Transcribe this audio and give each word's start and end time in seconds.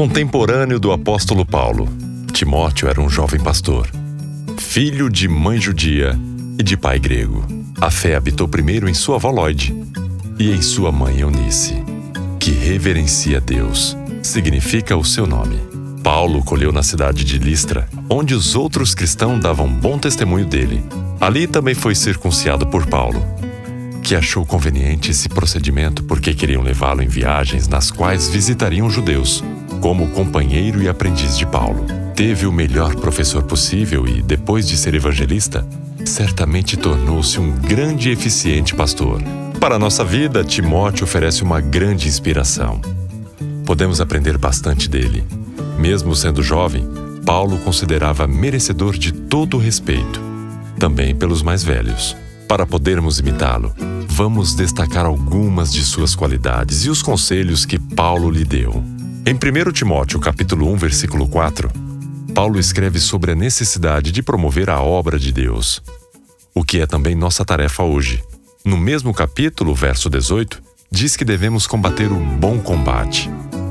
Contemporâneo 0.00 0.80
do 0.80 0.92
apóstolo 0.92 1.44
Paulo, 1.44 1.86
Timóteo 2.32 2.88
era 2.88 3.02
um 3.02 3.10
jovem 3.10 3.38
pastor, 3.38 3.86
filho 4.56 5.10
de 5.10 5.28
mãe 5.28 5.60
judia 5.60 6.18
e 6.58 6.62
de 6.62 6.74
pai 6.74 6.98
grego. 6.98 7.44
A 7.78 7.90
fé 7.90 8.16
habitou 8.16 8.48
primeiro 8.48 8.88
em 8.88 8.94
sua 8.94 9.16
avó 9.16 9.30
Lloyd 9.30 9.76
e 10.38 10.52
em 10.52 10.62
sua 10.62 10.90
mãe 10.90 11.20
Eunice, 11.20 11.84
que 12.38 12.50
reverencia 12.50 13.42
Deus, 13.42 13.94
significa 14.22 14.96
o 14.96 15.04
seu 15.04 15.26
nome. 15.26 15.60
Paulo 16.02 16.42
colheu 16.42 16.72
na 16.72 16.82
cidade 16.82 17.22
de 17.22 17.36
Listra, 17.36 17.86
onde 18.08 18.34
os 18.34 18.54
outros 18.54 18.94
cristãos 18.94 19.38
davam 19.38 19.68
bom 19.68 19.98
testemunho 19.98 20.46
dele. 20.46 20.82
Ali 21.20 21.46
também 21.46 21.74
foi 21.74 21.94
circunciado 21.94 22.66
por 22.66 22.86
Paulo, 22.86 23.22
que 24.02 24.14
achou 24.16 24.46
conveniente 24.46 25.10
esse 25.10 25.28
procedimento 25.28 26.02
porque 26.04 26.32
queriam 26.32 26.62
levá-lo 26.62 27.02
em 27.02 27.06
viagens 27.06 27.68
nas 27.68 27.90
quais 27.90 28.30
visitariam 28.30 28.88
judeus, 28.88 29.44
como 29.80 30.10
companheiro 30.10 30.82
e 30.82 30.88
aprendiz 30.88 31.36
de 31.36 31.46
Paulo. 31.46 31.86
Teve 32.14 32.46
o 32.46 32.52
melhor 32.52 32.94
professor 32.96 33.42
possível 33.42 34.06
e, 34.06 34.20
depois 34.20 34.68
de 34.68 34.76
ser 34.76 34.94
evangelista, 34.94 35.66
certamente 36.04 36.76
tornou-se 36.76 37.40
um 37.40 37.50
grande 37.50 38.10
e 38.10 38.12
eficiente 38.12 38.74
pastor. 38.74 39.22
Para 39.58 39.76
a 39.76 39.78
nossa 39.78 40.04
vida, 40.04 40.44
Timóteo 40.44 41.04
oferece 41.04 41.42
uma 41.42 41.60
grande 41.60 42.08
inspiração. 42.08 42.80
Podemos 43.64 44.00
aprender 44.00 44.36
bastante 44.36 44.88
dele. 44.88 45.24
Mesmo 45.78 46.14
sendo 46.14 46.42
jovem, 46.42 46.86
Paulo 47.24 47.58
considerava 47.58 48.26
merecedor 48.26 48.98
de 48.98 49.12
todo 49.12 49.56
o 49.56 49.60
respeito, 49.60 50.20
também 50.78 51.14
pelos 51.14 51.42
mais 51.42 51.64
velhos. 51.64 52.16
Para 52.46 52.66
podermos 52.66 53.18
imitá-lo, 53.18 53.72
vamos 54.08 54.54
destacar 54.54 55.06
algumas 55.06 55.72
de 55.72 55.82
suas 55.84 56.14
qualidades 56.14 56.84
e 56.84 56.90
os 56.90 57.02
conselhos 57.02 57.64
que 57.64 57.78
Paulo 57.78 58.30
lhe 58.30 58.44
deu. 58.44 58.99
Em 59.26 59.34
1 59.34 59.72
Timóteo, 59.72 60.18
capítulo 60.18 60.72
1, 60.72 60.76
versículo 60.76 61.28
4, 61.28 61.70
Paulo 62.34 62.58
escreve 62.58 62.98
sobre 62.98 63.32
a 63.32 63.34
necessidade 63.34 64.10
de 64.10 64.22
promover 64.22 64.70
a 64.70 64.80
obra 64.80 65.18
de 65.18 65.30
Deus, 65.30 65.82
o 66.54 66.64
que 66.64 66.80
é 66.80 66.86
também 66.86 67.14
nossa 67.14 67.44
tarefa 67.44 67.82
hoje. 67.82 68.24
No 68.64 68.78
mesmo 68.78 69.12
capítulo, 69.12 69.74
verso 69.74 70.08
18, 70.08 70.62
diz 70.90 71.16
que 71.16 71.24
devemos 71.24 71.66
combater 71.66 72.10
o 72.10 72.16
bom 72.18 72.58
combate, 72.58 73.30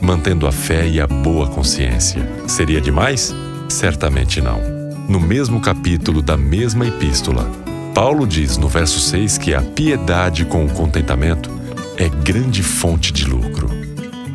mantendo 0.00 0.46
a 0.46 0.52
fé 0.52 0.86
e 0.86 1.00
a 1.00 1.06
boa 1.06 1.48
consciência. 1.48 2.22
Seria 2.46 2.80
demais? 2.80 3.34
Certamente 3.68 4.42
não. 4.42 4.60
No 5.08 5.18
mesmo 5.18 5.60
capítulo 5.60 6.20
da 6.20 6.36
mesma 6.36 6.86
epístola, 6.86 7.50
Paulo 7.94 8.26
diz 8.26 8.58
no 8.58 8.68
verso 8.68 9.00
6 9.00 9.38
que 9.38 9.54
a 9.54 9.62
piedade 9.62 10.44
com 10.44 10.66
o 10.66 10.70
contentamento 10.70 11.50
é 11.96 12.08
grande 12.08 12.62
fonte 12.62 13.10
de 13.10 13.24
lucro. 13.24 13.49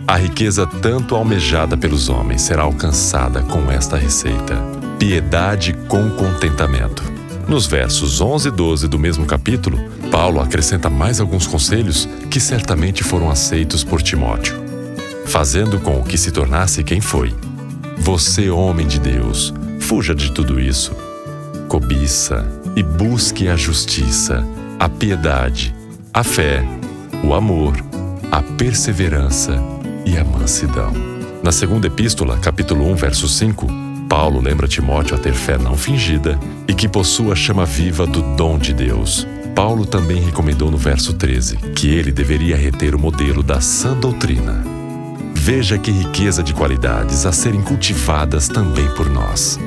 A 0.07 0.17
riqueza 0.17 0.67
tanto 0.67 1.15
almejada 1.15 1.75
pelos 1.75 2.09
homens 2.09 2.43
será 2.43 2.61
alcançada 2.61 3.41
com 3.41 3.71
esta 3.71 3.97
receita: 3.97 4.55
piedade 4.99 5.73
com 5.87 6.11
contentamento. 6.11 7.03
Nos 7.47 7.65
versos 7.65 8.21
11 8.21 8.47
e 8.47 8.51
12 8.51 8.87
do 8.87 8.99
mesmo 8.99 9.25
capítulo, 9.25 9.79
Paulo 10.11 10.39
acrescenta 10.39 10.91
mais 10.91 11.19
alguns 11.19 11.47
conselhos 11.47 12.07
que 12.29 12.39
certamente 12.39 13.03
foram 13.03 13.31
aceitos 13.31 13.83
por 13.83 14.01
Timóteo, 14.01 14.55
fazendo 15.25 15.79
com 15.79 16.03
que 16.03 16.19
se 16.19 16.31
tornasse 16.31 16.83
quem 16.83 17.01
foi. 17.01 17.33
Você, 17.97 18.49
homem 18.49 18.85
de 18.85 18.99
Deus, 18.99 19.53
fuja 19.79 20.13
de 20.13 20.31
tudo 20.31 20.59
isso. 20.59 20.91
Cobiça 21.67 22.45
e 22.75 22.83
busque 22.83 23.47
a 23.47 23.55
justiça, 23.55 24.45
a 24.79 24.87
piedade, 24.87 25.73
a 26.13 26.23
fé, 26.23 26.63
o 27.23 27.33
amor, 27.33 27.73
a 28.31 28.41
perseverança 28.41 29.59
e 30.05 30.17
a 30.17 30.23
mansidão. 30.23 30.93
Na 31.43 31.51
segunda 31.51 31.87
epístola, 31.87 32.37
capítulo 32.37 32.89
1, 32.91 32.95
verso 32.95 33.27
5, 33.27 33.67
Paulo 34.07 34.39
lembra 34.39 34.67
Timóteo 34.67 35.15
a 35.15 35.19
ter 35.19 35.33
fé 35.33 35.57
não 35.57 35.75
fingida 35.75 36.39
e 36.67 36.73
que 36.73 36.87
possua 36.87 37.33
a 37.33 37.35
chama 37.35 37.65
viva 37.65 38.05
do 38.05 38.21
dom 38.35 38.57
de 38.57 38.73
Deus. 38.73 39.27
Paulo 39.55 39.85
também 39.85 40.23
recomendou 40.23 40.69
no 40.69 40.77
verso 40.77 41.13
13 41.13 41.57
que 41.75 41.87
ele 41.87 42.11
deveria 42.11 42.57
reter 42.57 42.93
o 42.93 42.99
modelo 42.99 43.41
da 43.41 43.61
sã 43.61 43.93
doutrina. 43.93 44.63
Veja 45.33 45.77
que 45.77 45.91
riqueza 45.91 46.41
de 46.41 46.53
qualidades 46.53 47.25
a 47.25 47.31
serem 47.31 47.61
cultivadas 47.61 48.47
também 48.47 48.87
por 48.95 49.09
nós. 49.09 49.59